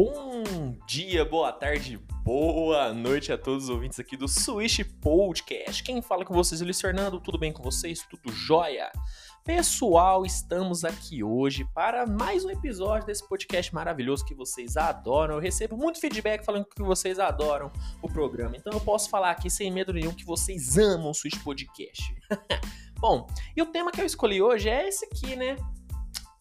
[0.00, 5.82] Bom dia, boa tarde, boa noite a todos os ouvintes aqui do Switch Podcast.
[5.82, 8.06] Quem fala com vocês é Luiz Fernando, tudo bem com vocês?
[8.08, 8.92] Tudo jóia?
[9.44, 15.34] Pessoal, estamos aqui hoje para mais um episódio desse podcast maravilhoso que vocês adoram.
[15.34, 17.68] Eu recebo muito feedback falando que vocês adoram
[18.00, 21.42] o programa, então eu posso falar aqui sem medo nenhum que vocês amam o Switch
[21.42, 22.14] Podcast.
[23.00, 23.26] Bom,
[23.56, 25.56] e o tema que eu escolhi hoje é esse aqui, né?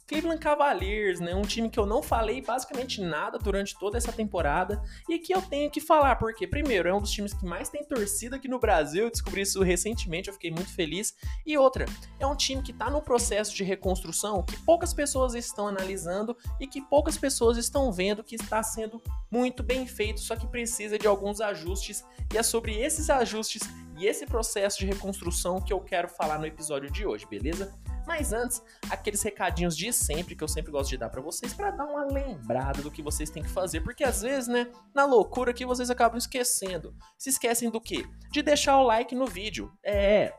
[0.08, 1.36] Cleveland Cavaliers, né?
[1.36, 5.42] Um time que eu não falei basicamente nada durante toda essa temporada e que eu
[5.42, 8.60] tenho que falar, porque, primeiro, é um dos times que mais tem torcida aqui no
[8.60, 11.14] Brasil, eu descobri isso recentemente, eu fiquei muito feliz.
[11.46, 11.86] E outra,
[12.20, 16.68] é um time que está no processo de reconstrução que poucas pessoas estão analisando e
[16.68, 21.05] que poucas pessoas estão vendo que está sendo muito bem feito, só que precisa de
[21.05, 23.62] alguns ajustes, e é sobre esses ajustes
[23.98, 27.74] e esse processo de reconstrução que eu quero falar no episódio de hoje, beleza?
[28.08, 31.72] Mas antes, aqueles recadinhos de sempre que eu sempre gosto de dar para vocês para
[31.72, 35.54] dar uma lembrada do que vocês têm que fazer, porque às vezes, né, na loucura
[35.54, 36.96] que vocês acabam esquecendo.
[37.18, 38.05] Se esquecem do quê?
[38.32, 39.70] De deixar o like no vídeo.
[39.84, 40.34] É,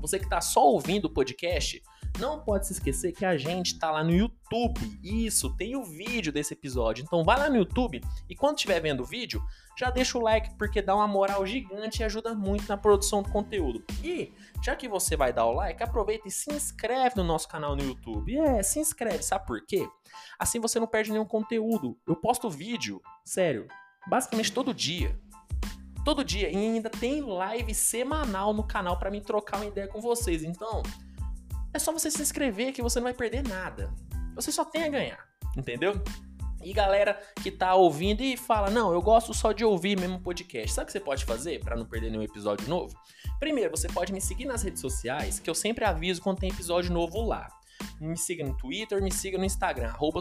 [0.00, 1.82] você que tá só ouvindo o podcast,
[2.18, 4.33] não pode se esquecer que a gente tá lá no YouTube.
[5.02, 7.04] Isso, tem o vídeo desse episódio.
[7.04, 9.42] Então vai lá no YouTube e quando estiver vendo o vídeo,
[9.78, 13.30] já deixa o like porque dá uma moral gigante e ajuda muito na produção do
[13.30, 13.84] conteúdo.
[14.02, 17.74] E já que você vai dar o like, aproveita e se inscreve no nosso canal
[17.74, 18.38] no YouTube.
[18.38, 19.88] É, se inscreve, sabe por quê?
[20.38, 21.98] Assim você não perde nenhum conteúdo.
[22.06, 23.66] Eu posto vídeo, sério,
[24.06, 25.18] basicamente todo dia.
[26.04, 30.00] Todo dia e ainda tem live semanal no canal para me trocar uma ideia com
[30.00, 30.44] vocês.
[30.44, 30.82] Então,
[31.72, 33.92] é só você se inscrever que você não vai perder nada.
[34.34, 35.24] Você só tem a ganhar,
[35.56, 36.00] entendeu?
[36.62, 40.72] E galera que tá ouvindo e fala: "Não, eu gosto só de ouvir mesmo podcast".
[40.72, 42.98] Sabe o que você pode fazer para não perder nenhum episódio novo?
[43.38, 46.92] Primeiro, você pode me seguir nas redes sociais, que eu sempre aviso quando tem episódio
[46.92, 47.48] novo lá.
[48.00, 50.20] Me siga no Twitter, me siga no Instagram, arroba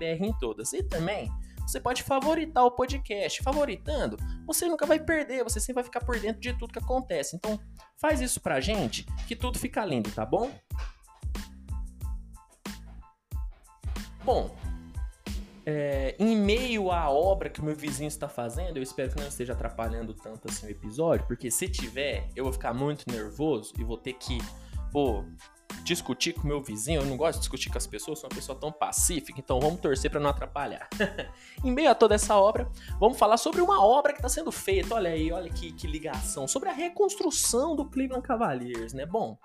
[0.00, 0.72] em todas.
[0.72, 1.30] E também,
[1.66, 3.42] você pode favoritar o podcast.
[3.42, 4.16] Favoritando,
[4.46, 7.36] você nunca vai perder, você sempre vai ficar por dentro de tudo que acontece.
[7.36, 7.58] Então,
[8.00, 10.50] faz isso pra gente, que tudo fica lindo, tá bom?
[14.24, 14.56] Bom,
[15.66, 19.28] é, em meio à obra que o meu vizinho está fazendo, eu espero que não
[19.28, 23.84] esteja atrapalhando tanto assim o episódio, porque se tiver, eu vou ficar muito nervoso e
[23.84, 24.38] vou ter que,
[24.90, 25.24] pô,
[25.84, 27.02] discutir com o meu vizinho.
[27.02, 29.80] Eu não gosto de discutir com as pessoas, sou uma pessoa tão pacífica, então vamos
[29.80, 30.88] torcer para não atrapalhar.
[31.62, 32.66] em meio a toda essa obra,
[32.98, 34.94] vamos falar sobre uma obra que está sendo feita.
[34.94, 36.48] Olha aí, olha que, que ligação.
[36.48, 39.04] Sobre a reconstrução do Cleveland Cavaliers, né?
[39.04, 39.38] Bom.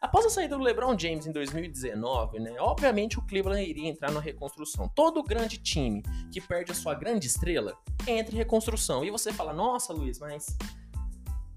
[0.00, 4.20] Após a saída do LeBron James em 2019, né, obviamente o Cleveland iria entrar na
[4.20, 4.88] reconstrução.
[4.94, 6.02] Todo grande time
[6.32, 7.76] que perde a sua grande estrela
[8.06, 9.04] entra em reconstrução.
[9.04, 10.56] E você fala, nossa, Luiz, mas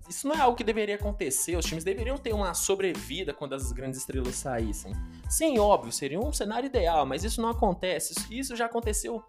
[0.10, 1.56] isso não é algo que deveria acontecer.
[1.56, 4.94] Os times deveriam ter uma sobrevida quando as grandes estrelas saíssem.
[5.30, 8.16] Sim, óbvio, seria um cenário ideal, mas isso não acontece.
[8.32, 9.24] Isso já aconteceu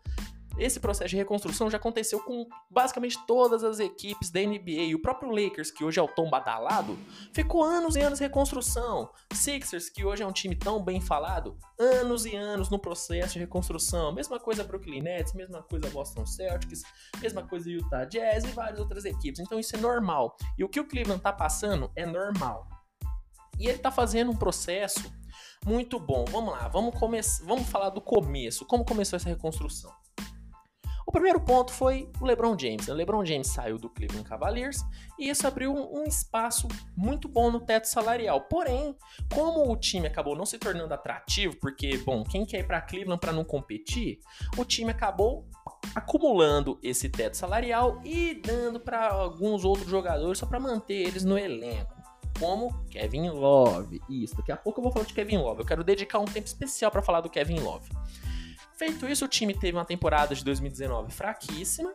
[0.61, 4.95] esse processo de reconstrução já aconteceu com basicamente todas as equipes da NBA.
[4.95, 6.99] O próprio Lakers, que hoje é o tom badalado,
[7.33, 9.11] ficou anos e anos em reconstrução.
[9.33, 13.39] Sixers, que hoje é um time tão bem falado, anos e anos no processo de
[13.39, 14.13] reconstrução.
[14.13, 16.83] Mesma coisa Brooklyn Nets, mesma coisa Boston Celtics,
[17.23, 19.41] mesma coisa Utah Jazz e várias outras equipes.
[19.41, 20.37] Então isso é normal.
[20.59, 22.69] E o que o Cleveland tá passando é normal.
[23.59, 25.11] E ele tá fazendo um processo
[25.65, 26.25] muito bom.
[26.31, 28.65] Vamos lá, vamos começar, vamos falar do começo.
[28.67, 30.00] Como começou essa reconstrução?
[31.11, 32.87] O primeiro ponto foi o LeBron James.
[32.87, 34.85] O LeBron James saiu do Cleveland Cavaliers
[35.19, 38.43] e isso abriu um, espaço muito bom no teto salarial.
[38.43, 38.97] Porém,
[39.35, 43.19] como o time acabou não se tornando atrativo, porque, bom, quem quer ir para Cleveland
[43.19, 44.21] para não competir,
[44.57, 45.49] o time acabou
[45.97, 51.37] acumulando esse teto salarial e dando para alguns outros jogadores só para manter eles no
[51.37, 52.01] elenco
[52.39, 54.01] como Kevin Love.
[54.09, 55.61] Isso, daqui a pouco eu vou falar de Kevin Love.
[55.61, 57.91] Eu quero dedicar um tempo especial para falar do Kevin Love.
[58.81, 61.95] Feito isso, o time teve uma temporada de 2019 fraquíssima,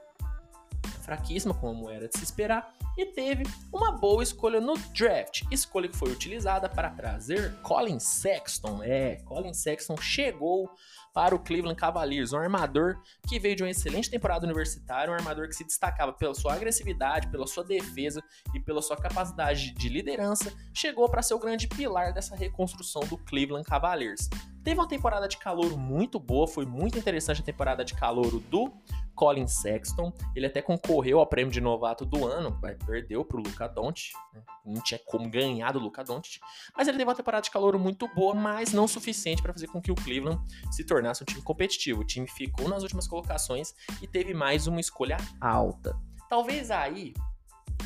[1.06, 5.98] fraquíssima como era de se esperar, e teve uma boa escolha no draft, escolha que
[5.98, 8.82] foi utilizada para trazer Colin Sexton.
[8.84, 10.70] É, Colin Sexton chegou
[11.14, 15.48] para o Cleveland Cavaliers, um armador que veio de uma excelente temporada universitária, um armador
[15.48, 18.22] que se destacava pela sua agressividade, pela sua defesa
[18.54, 23.18] e pela sua capacidade de liderança, chegou para ser o grande pilar dessa reconstrução do
[23.18, 24.30] Cleveland Cavaliers.
[24.62, 28.74] Teve uma temporada de calor muito boa, foi muito interessante a temporada de calor do
[29.16, 30.14] Colin Sexton.
[30.36, 34.14] Ele até concorreu ao prêmio de novato do ano, mas perdeu para o Luca Doncic.
[34.34, 34.42] Né?
[34.66, 36.42] Não tinha como ganhar do Luca Doncic.
[36.76, 39.82] Mas ele teve uma temporada de calor muito boa, mas não suficiente para fazer com
[39.82, 40.42] que o Cleveland
[40.72, 42.02] se tornasse um time competitivo.
[42.02, 45.98] O time ficou nas últimas colocações e teve mais uma escolha alta.
[46.30, 47.14] Talvez aí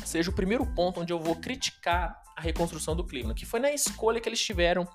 [0.04, 3.70] seja o primeiro ponto onde eu vou criticar a reconstrução do Cleveland, que foi na
[3.70, 4.88] escolha que eles tiveram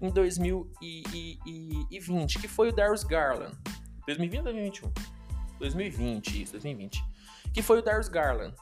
[0.00, 3.56] em 2020, que foi o Darius Garland.
[4.06, 5.17] 2020 ou 2021?
[5.58, 7.02] 2020, isso, 2020.
[7.52, 8.54] Que foi o Darius Garland.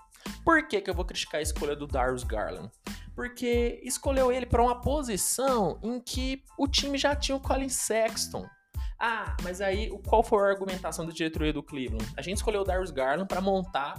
[0.44, 2.70] Por que, que eu vou criticar a escolha do Darius Garland?
[3.14, 8.46] Porque escolheu ele para uma posição em que o time já tinha o Colin Sexton.
[8.98, 12.04] Ah, mas aí qual foi a argumentação da diretoria do Cleveland?
[12.16, 13.96] A gente escolheu o Darius Garland para montar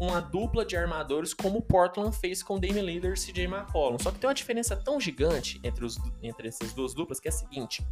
[0.00, 3.98] uma dupla de armadores como o Portland fez com Damian Lillard e CJ McCollum.
[3.98, 7.30] Só que tem uma diferença tão gigante entre, os, entre essas duas duplas que é
[7.30, 7.86] a seguinte: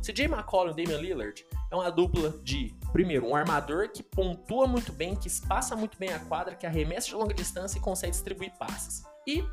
[0.00, 4.92] CJ McCollum e Damian Lillard é uma dupla de, primeiro, um armador que pontua muito
[4.92, 8.52] bem, que espaça muito bem a quadra, que arremessa de longa distância e consegue distribuir
[8.58, 9.02] passes.
[9.26, 9.44] E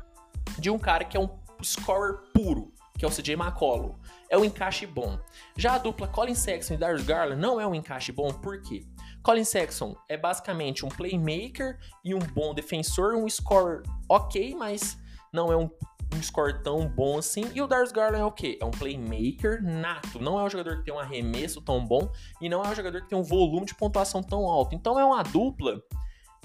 [0.58, 1.28] de um cara que é um
[1.62, 3.94] scorer puro, que é o CJ McCollum.
[4.30, 5.18] É um encaixe bom.
[5.56, 8.84] Já a dupla Colin Sexton e Darius Garland não é um encaixe bom, por quê?
[9.26, 14.96] Colin Sexton é basicamente um playmaker e um bom defensor, um scorer ok, mas
[15.32, 15.68] não é um,
[16.14, 17.50] um score tão bom assim.
[17.52, 18.56] E o Darius Garland é o quê?
[18.62, 20.20] É um playmaker nato.
[20.20, 22.08] Não é um jogador que tem um arremesso tão bom
[22.40, 24.76] e não é um jogador que tem um volume de pontuação tão alto.
[24.76, 25.82] Então é uma dupla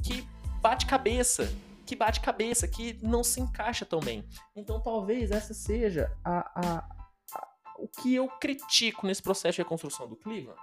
[0.01, 0.27] que
[0.59, 1.53] bate cabeça,
[1.85, 4.27] que bate cabeça, que não se encaixa tão bem.
[4.55, 10.09] Então talvez essa seja a, a, a, o que eu critico nesse processo de reconstrução
[10.09, 10.59] do Cleveland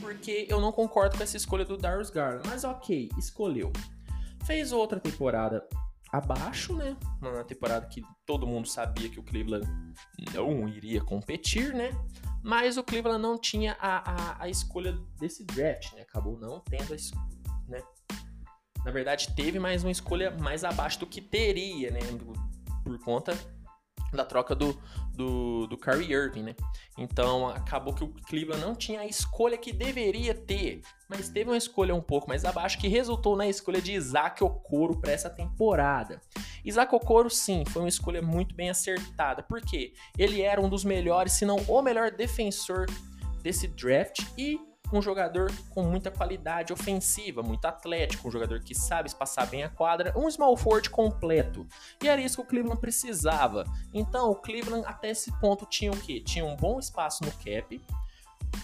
[0.00, 2.46] porque eu não concordo com essa escolha do Darius Garland.
[2.48, 3.72] Mas ok, escolheu.
[4.44, 5.66] Fez outra temporada
[6.12, 6.96] abaixo, né?
[7.20, 9.66] Uma temporada que todo mundo sabia que o Cleveland
[10.34, 11.90] não iria competir, né?
[12.42, 16.02] Mas o Cleveland não tinha a, a, a escolha desse draft, né?
[16.02, 17.38] Acabou não tendo a escolha,
[17.68, 17.82] né?
[18.84, 22.00] Na verdade, teve mais uma escolha mais abaixo do que teria, né?
[22.82, 23.36] Por conta
[24.12, 24.76] da troca do,
[25.14, 26.56] do, do Kyrie Irving, né?
[26.98, 31.56] Então acabou que o Cleveland não tinha a escolha que deveria ter, mas teve uma
[31.56, 36.20] escolha um pouco mais abaixo que resultou na escolha de Isaac Okoro para essa temporada.
[36.64, 41.32] Isaac Okoro, sim, foi uma escolha muito bem acertada, porque ele era um dos melhores,
[41.32, 42.86] se não o melhor defensor
[43.42, 44.60] desse draft e
[44.92, 49.68] um jogador com muita qualidade ofensiva, muito atlético, um jogador que sabe espaçar bem a
[49.68, 51.66] quadra, um small forward completo.
[52.02, 53.64] E era isso que o Cleveland precisava.
[53.94, 56.20] Então, o Cleveland até esse ponto tinha o quê?
[56.20, 57.80] Tinha um bom espaço no cap,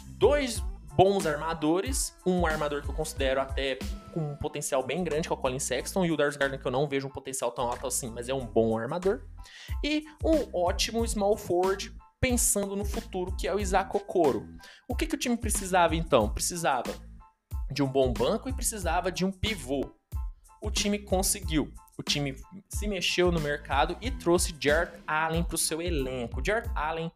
[0.08, 0.62] dois
[0.96, 3.78] bons armadores, um armador que eu considero até
[4.14, 6.66] com um potencial bem grande, que é o Colin Sexton, e o Darius Garden que
[6.66, 9.20] eu não vejo um potencial tão alto assim, mas é um bom armador,
[9.84, 14.48] e um ótimo small forward pensando no futuro, que é o Isaac Okoro.
[14.88, 16.28] O que, que o time precisava então?
[16.28, 16.94] Precisava
[17.70, 19.94] de um bom banco e precisava de um pivô.
[20.62, 21.72] O time conseguiu.
[21.98, 22.36] O time
[22.68, 26.44] se mexeu no mercado e trouxe Jared Allen para o seu elenco.
[26.44, 27.10] Jared Allen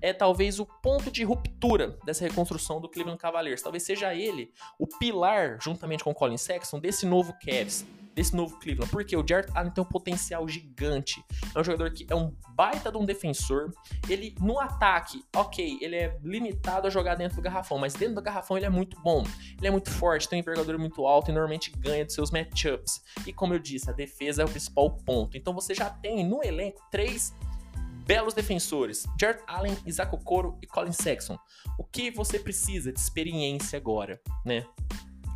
[0.00, 3.62] é talvez o ponto de ruptura dessa reconstrução do Cleveland Cavaliers.
[3.62, 7.86] Talvez seja ele o pilar, juntamente com Colin Sexton, desse novo Cavs
[8.16, 8.90] desse novo Cleveland.
[8.90, 11.22] Porque o Jared Allen tem um potencial gigante.
[11.54, 13.72] É um jogador que é um baita de um defensor.
[14.08, 18.22] Ele, no ataque, ok, ele é limitado a jogar dentro do garrafão, mas dentro do
[18.22, 19.22] garrafão ele é muito bom.
[19.58, 23.02] Ele é muito forte, tem um envergadura muito alto e normalmente ganha de seus matchups.
[23.26, 25.36] E como eu disse, a defesa é o principal ponto.
[25.36, 27.34] Então você já tem no elenco três
[28.06, 31.38] belos defensores: Jared Allen, Isaac Okoro e Colin Sexton.
[31.78, 34.64] O que você precisa de experiência agora, né?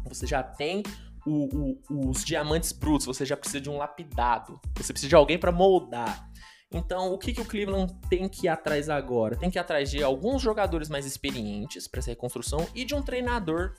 [0.08, 0.82] Você já tem
[1.26, 4.60] o, o, os diamantes brutos, você já precisa de um lapidado.
[4.76, 6.28] Você precisa de alguém para moldar.
[6.72, 9.36] Então, o que, que o Cleveland tem que ir atrás agora?
[9.36, 13.02] Tem que ir atrás de alguns jogadores mais experientes para essa reconstrução e de um
[13.02, 13.74] treinador,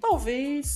[0.00, 0.74] talvez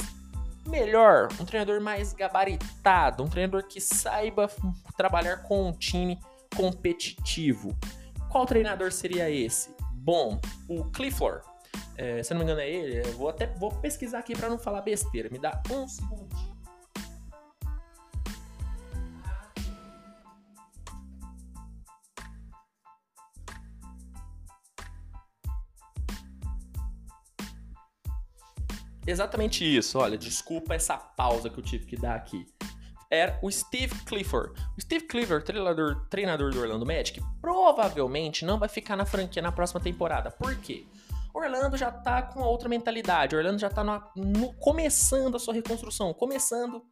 [0.66, 4.48] melhor, um treinador mais gabaritado, um treinador que saiba
[4.96, 6.20] trabalhar com um time
[6.54, 7.76] competitivo.
[8.28, 9.74] Qual treinador seria esse?
[9.92, 11.42] Bom, o Clifford
[12.02, 14.58] é, se não me engano é ele, eu vou até vou pesquisar aqui para não
[14.58, 15.28] falar besteira.
[15.30, 16.34] Me dá um segundo.
[29.06, 32.46] Exatamente isso, olha, desculpa essa pausa que eu tive que dar aqui.
[33.10, 34.58] Era o Steve Clifford.
[34.78, 39.52] O Steve Clifford, treinador, treinador do Orlando Magic, provavelmente não vai ficar na franquia na
[39.52, 40.30] próxima temporada.
[40.30, 40.86] Por quê?
[41.34, 43.36] Orlando já tá com outra mentalidade.
[43.36, 46.82] Orlando já tá no, no, começando a sua reconstrução, começando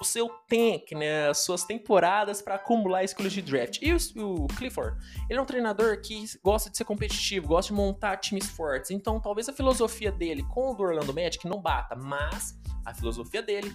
[0.00, 3.78] o seu tank, né, as suas temporadas para acumular escolhas de draft.
[3.82, 4.96] E o, o, Clifford,
[5.28, 8.90] ele é um treinador que gosta de ser competitivo, gosta de montar times fortes.
[8.90, 13.42] Então, talvez a filosofia dele com o do Orlando Magic não bata, mas a filosofia
[13.42, 13.72] dele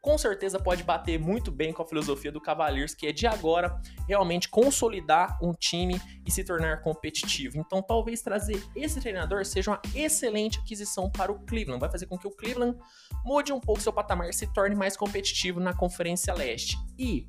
[0.00, 3.78] com certeza pode bater muito bem com a filosofia do Cavaliers, que é de agora
[4.08, 7.58] realmente consolidar um time e se tornar competitivo.
[7.58, 11.80] Então, talvez trazer esse treinador seja uma excelente aquisição para o Cleveland.
[11.80, 12.78] Vai fazer com que o Cleveland
[13.24, 16.78] mude um pouco seu patamar se torne mais competitivo na Conferência Leste.
[16.98, 17.28] E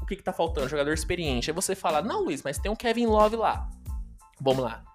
[0.00, 0.68] o que, está faltando?
[0.68, 1.50] Jogador experiente.
[1.50, 3.70] Aí você fala, não, Luiz, mas tem um Kevin Love lá.
[4.40, 4.91] Vamos lá.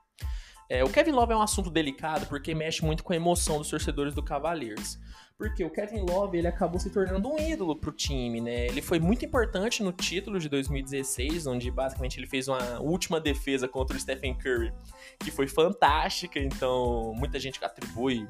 [0.69, 3.69] É, o Kevin Love é um assunto delicado porque mexe muito com a emoção dos
[3.69, 4.99] torcedores do Cavaliers.
[5.37, 8.65] Porque o Kevin Love ele acabou se tornando um ídolo pro time, né?
[8.65, 13.67] Ele foi muito importante no título de 2016, onde basicamente ele fez uma última defesa
[13.67, 14.73] contra o Stephen Curry,
[15.19, 16.39] que foi fantástica.
[16.39, 18.27] Então, muita gente atribui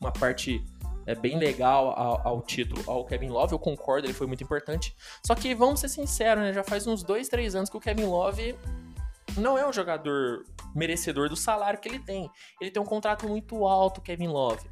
[0.00, 0.64] uma parte
[1.06, 3.52] é bem legal ao, ao, título ao Kevin Love.
[3.52, 4.96] Eu concordo, ele foi muito importante.
[5.24, 6.52] Só que vamos ser sinceros, né?
[6.52, 8.56] Já faz uns dois, três anos que o Kevin Love
[9.36, 12.30] não é um jogador merecedor do salário que ele tem.
[12.60, 14.68] Ele tem um contrato muito alto, Kevin Love.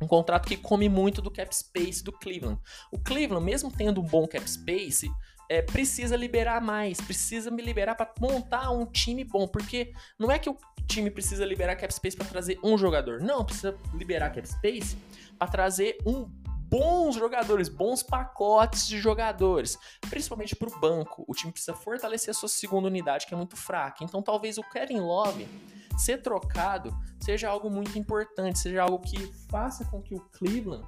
[0.00, 2.60] Um contrato que come muito do cap space do Cleveland.
[2.92, 5.10] O Cleveland, mesmo tendo um bom cap space,
[5.48, 10.38] é, precisa liberar mais, precisa me liberar para montar um time bom, porque não é
[10.38, 14.46] que o time precisa liberar cap space para trazer um jogador, não, precisa liberar cap
[14.46, 14.96] space
[15.38, 16.28] para trazer um
[16.68, 21.24] bons jogadores, bons pacotes de jogadores, principalmente para o banco.
[21.26, 24.04] O time precisa fortalecer a sua segunda unidade, que é muito fraca.
[24.04, 25.48] Então, talvez o Kevin Love
[25.96, 30.86] ser trocado seja algo muito importante, seja algo que faça com que o Cleveland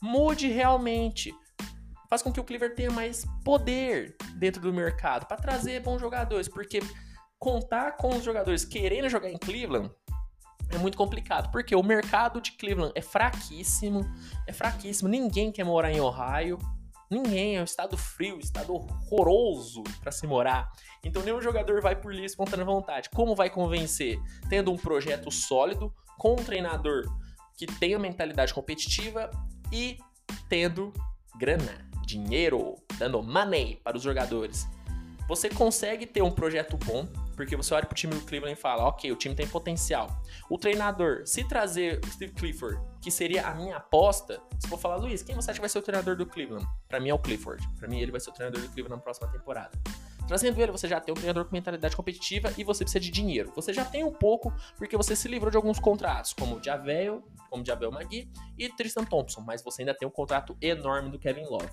[0.00, 1.34] mude realmente.
[2.08, 6.48] Faz com que o Cleveland tenha mais poder dentro do mercado para trazer bons jogadores,
[6.48, 6.80] porque
[7.38, 9.90] contar com os jogadores querendo jogar em Cleveland
[10.70, 14.04] é muito complicado, porque o mercado de Cleveland é fraquíssimo,
[14.46, 16.58] é fraquíssimo, ninguém quer morar em Ohio,
[17.10, 20.70] ninguém, é um estado frio, estado horroroso para se morar.
[21.02, 23.08] Então nenhum jogador vai por livre espontânea vontade.
[23.10, 24.20] Como vai convencer?
[24.50, 27.04] Tendo um projeto sólido, com um treinador
[27.56, 29.30] que tenha mentalidade competitiva
[29.72, 29.98] e
[30.48, 30.92] tendo
[31.36, 34.66] grana, dinheiro, dando money para os jogadores.
[35.28, 37.06] Você consegue ter um projeto bom,
[37.38, 40.10] porque você olha pro time do Cleveland e fala, ok, o time tem potencial.
[40.50, 44.96] O treinador, se trazer o Steve Clifford, que seria a minha aposta, se for falar,
[44.96, 46.66] Luiz, quem você acha que vai ser o treinador do Cleveland?
[46.88, 47.64] Para mim é o Clifford.
[47.78, 49.70] Para mim ele vai ser o treinador do Cleveland na próxima temporada.
[50.26, 53.52] Trazendo ele, você já tem um treinador com mentalidade competitiva e você precisa de dinheiro.
[53.54, 57.22] Você já tem um pouco, porque você se livrou de alguns contratos, como o Javel,
[57.48, 58.28] como o Javel Magui
[58.58, 61.70] e Tristan Thompson, mas você ainda tem um contrato enorme do Kevin Love.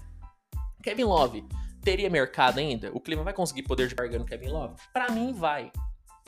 [0.83, 1.43] Kevin Love
[1.85, 2.89] teria mercado ainda?
[2.93, 4.73] O Cleveland vai conseguir poder de barganha no Kevin Love?
[4.91, 5.71] Para mim, vai.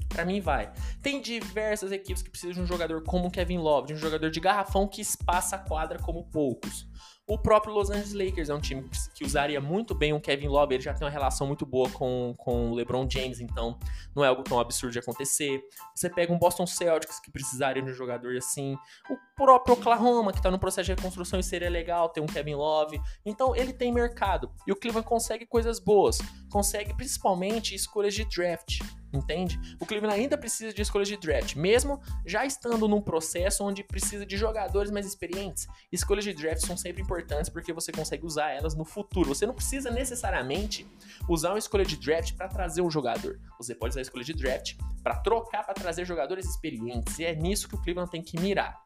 [0.10, 0.72] Para mim, vai.
[1.02, 4.30] Tem diversas equipes que precisam de um jogador como o Kevin Love, de um jogador
[4.30, 6.88] de garrafão que espaça a quadra como poucos.
[7.30, 10.76] O próprio Los Angeles Lakers é um time que usaria muito bem o Kevin Love,
[10.76, 13.78] ele já tem uma relação muito boa com, com o LeBron James, então
[14.16, 15.62] não é algo tão absurdo de acontecer.
[15.94, 18.78] Você pega um Boston Celtics que precisaria de um jogador assim,
[19.10, 22.56] o próprio Oklahoma que está no processo de reconstrução e seria legal ter um Kevin
[22.56, 22.98] Love.
[23.26, 28.80] Então ele tem mercado e o Cleveland consegue coisas boas, consegue principalmente escolhas de draft.
[29.14, 29.60] Entende?
[29.80, 34.26] O Cleveland ainda precisa de escolhas de draft, mesmo já estando num processo onde precisa
[34.26, 35.66] de jogadores mais experientes.
[35.92, 39.30] Escolhas de draft são sempre importantes porque você consegue usar elas no futuro.
[39.30, 40.86] Você não precisa necessariamente
[41.30, 43.40] usar uma escolha de draft para trazer um jogador.
[43.58, 47.18] Você pode usar a escolha de draft para trocar para trazer jogadores experientes.
[47.20, 48.78] E é nisso que o Cleveland tem que mirar.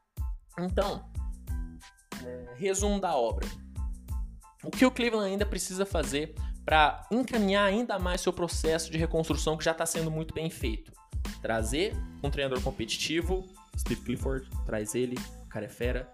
[0.59, 1.09] Então,
[2.23, 3.47] é, resumo da obra.
[4.63, 6.35] O que o Cleveland ainda precisa fazer
[6.65, 10.91] para encaminhar ainda mais seu processo de reconstrução que já está sendo muito bem feito.
[11.41, 16.12] Trazer um treinador competitivo, Steve Clifford, traz ele, o cara é fera,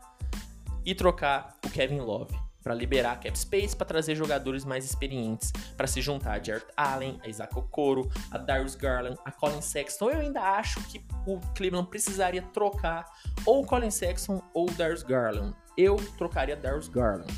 [0.85, 2.33] e trocar o Kevin Love
[2.67, 7.17] para liberar cap space para trazer jogadores mais experientes para se juntar a Jared Allen,
[7.23, 10.09] a Isaac Okoro, a Darius Garland, a Colin Sexton.
[10.09, 13.05] Eu ainda acho que o Cleveland precisaria trocar
[13.45, 15.55] ou Colin Sexton ou Darius Garland.
[15.77, 17.31] Eu trocaria Darius Garland,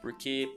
[0.00, 0.48] porque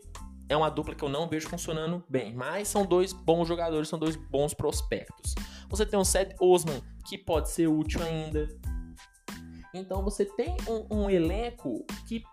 [0.54, 2.34] é uma dupla que eu não vejo funcionando bem.
[2.34, 5.36] Mas são dois bons jogadores, são dois bons prospectos.
[5.70, 8.48] Você tem o Seth Osman, que pode ser útil ainda.
[9.74, 12.24] Então você tem um, um elenco que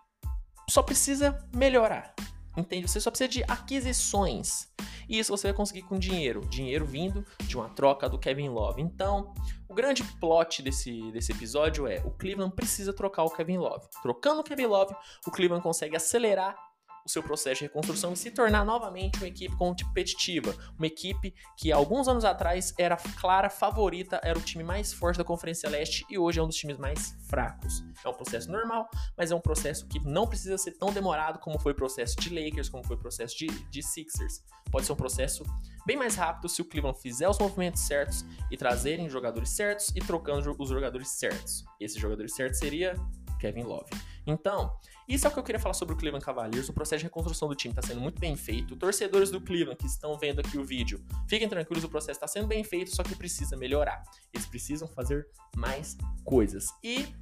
[0.69, 2.13] só precisa melhorar.
[2.55, 2.87] Entende?
[2.87, 4.69] Você só precisa de aquisições.
[5.09, 6.41] E isso você vai conseguir com dinheiro.
[6.41, 8.81] Dinheiro vindo de uma troca do Kevin Love.
[8.81, 9.33] Então,
[9.67, 13.87] o grande plot desse, desse episódio é: o Cleveland precisa trocar o Kevin Love.
[14.01, 14.93] Trocando o Kevin Love,
[15.25, 16.55] o Cleveland consegue acelerar
[17.05, 21.71] o seu processo de reconstrução e se tornar novamente uma equipe competitiva, uma equipe que
[21.71, 26.17] alguns anos atrás era clara favorita, era o time mais forte da Conferência Leste e
[26.17, 27.83] hoje é um dos times mais fracos.
[28.03, 31.59] É um processo normal, mas é um processo que não precisa ser tão demorado como
[31.59, 34.43] foi o processo de Lakers, como foi o processo de, de Sixers.
[34.71, 35.43] Pode ser um processo
[35.85, 39.99] bem mais rápido se o Cleveland fizer os movimentos certos e trazerem jogadores certos e
[39.99, 41.63] trocando os jogadores certos.
[41.79, 42.95] Esses jogadores certos seria
[43.41, 43.89] Kevin Love.
[44.25, 46.69] Então, isso é o que eu queria falar sobre o Cleveland Cavaliers.
[46.69, 48.75] O processo de reconstrução do time está sendo muito bem feito.
[48.75, 52.47] Torcedores do Cleveland que estão vendo aqui o vídeo, fiquem tranquilos, o processo está sendo
[52.47, 54.03] bem feito, só que precisa melhorar.
[54.31, 56.67] Eles precisam fazer mais coisas.
[56.83, 57.13] E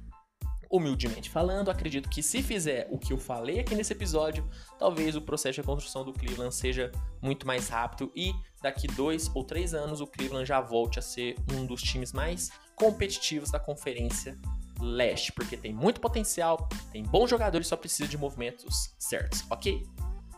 [0.70, 4.48] humildemente falando, acredito que se fizer o que eu falei aqui nesse episódio,
[4.78, 9.42] talvez o processo de reconstrução do Cleveland seja muito mais rápido e daqui dois ou
[9.42, 14.38] três anos o Cleveland já volte a ser um dos times mais competitivos da Conferência
[14.80, 19.86] Leste, porque tem muito potencial, tem bons jogadores, só precisa de movimentos certos, ok?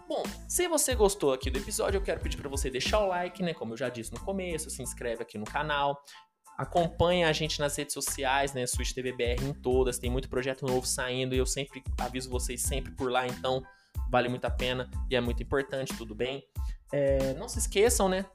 [0.08, 3.42] Bom, se você gostou aqui do episódio, eu quero pedir para você deixar o like,
[3.42, 3.54] né?
[3.54, 6.02] Como eu já disse no começo, se inscreve aqui no canal,
[6.56, 8.66] Acompanhe a gente nas redes sociais, né?
[8.66, 9.99] Switch TVBR em todas.
[9.99, 13.62] Tem muito projeto novo saindo e eu sempre aviso vocês sempre por lá, então
[14.11, 16.44] vale muito a pena e é muito importante, tudo bem?
[16.92, 18.26] É, não se esqueçam, né?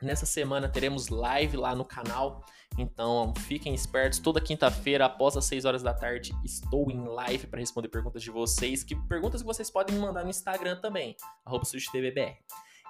[0.00, 2.44] Nessa semana teremos live lá no canal,
[2.76, 4.18] então fiquem espertos.
[4.18, 8.30] Toda quinta-feira, após as 6 horas da tarde, estou em live para responder perguntas de
[8.30, 8.84] vocês.
[8.84, 11.16] Que perguntas que vocês podem me mandar no Instagram também,
[11.90, 12.36] TVBR.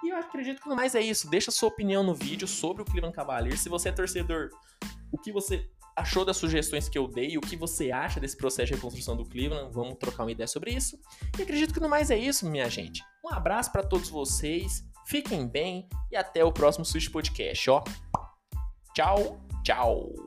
[0.03, 1.29] E eu acredito que no mais é isso.
[1.29, 3.61] Deixa sua opinião no vídeo sobre o Cleveland Cavaliers.
[3.61, 4.49] Se você é torcedor,
[5.11, 8.67] o que você achou das sugestões que eu dei o que você acha desse processo
[8.67, 9.73] de reconstrução do Cleveland.
[9.73, 10.99] Vamos trocar uma ideia sobre isso.
[11.39, 13.03] E acredito que no mais é isso, minha gente.
[13.25, 14.86] Um abraço para todos vocês.
[15.07, 17.81] Fiquem bem e até o próximo Switch Podcast, ó.
[18.93, 20.26] Tchau, tchau.